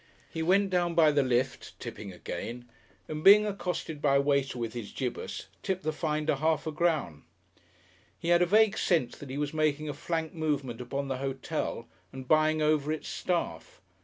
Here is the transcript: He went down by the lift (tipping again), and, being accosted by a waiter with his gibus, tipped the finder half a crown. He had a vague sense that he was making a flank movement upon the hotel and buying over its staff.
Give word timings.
He 0.31 0.41
went 0.41 0.71
down 0.71 0.95
by 0.95 1.11
the 1.11 1.21
lift 1.21 1.79
(tipping 1.79 2.11
again), 2.11 2.67
and, 3.07 3.23
being 3.23 3.45
accosted 3.45 4.01
by 4.01 4.15
a 4.15 4.19
waiter 4.21 4.57
with 4.57 4.73
his 4.73 4.91
gibus, 4.91 5.45
tipped 5.61 5.83
the 5.83 5.91
finder 5.91 6.37
half 6.37 6.65
a 6.65 6.71
crown. 6.71 7.21
He 8.17 8.29
had 8.29 8.41
a 8.41 8.47
vague 8.47 8.79
sense 8.79 9.15
that 9.19 9.29
he 9.29 9.37
was 9.37 9.53
making 9.53 9.89
a 9.89 9.93
flank 9.93 10.33
movement 10.33 10.81
upon 10.81 11.07
the 11.07 11.17
hotel 11.17 11.87
and 12.11 12.27
buying 12.27 12.63
over 12.63 12.91
its 12.91 13.09
staff. 13.09 13.79